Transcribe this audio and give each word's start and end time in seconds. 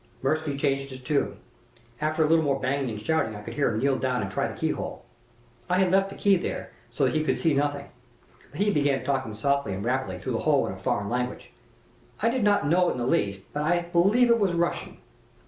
"Mirsky 0.23 0.57
changed 0.57 0.89
his 0.89 0.99
tune. 0.99 1.37
After 2.01 2.23
a 2.23 2.27
little 2.27 2.43
more 2.43 2.59
banging 2.59 2.89
and 2.89 2.99
shouting 2.99 3.35
I 3.35 3.43
could 3.43 3.53
hear 3.53 3.69
him 3.69 3.77
kneel 3.77 3.97
down 3.97 4.23
and 4.23 4.31
try 4.31 4.47
the 4.47 4.55
key 4.57 4.71
hole. 4.71 5.05
I 5.69 5.77
had 5.77 5.91
left 5.91 6.09
the 6.09 6.15
key 6.15 6.37
there, 6.37 6.71
so 6.89 7.05
that 7.05 7.13
he 7.13 7.23
could 7.23 7.37
see 7.37 7.53
nothing. 7.53 7.87
But 8.49 8.61
he 8.61 8.71
began 8.71 9.03
talking 9.05 9.35
softly 9.35 9.75
and 9.75 9.85
rapidly 9.85 10.17
through 10.17 10.33
the 10.33 10.39
hole 10.39 10.65
in 10.65 10.73
a 10.73 10.77
foreign 10.77 11.07
language. 11.07 11.51
I 12.19 12.29
did 12.29 12.43
not 12.43 12.65
know 12.67 12.89
it 12.89 12.93
in 12.93 12.97
the 12.97 13.05
least, 13.05 13.43
but 13.53 13.61
I 13.61 13.79
believe 13.93 14.31
it 14.31 14.39
was 14.39 14.53
Russian. 14.53 14.97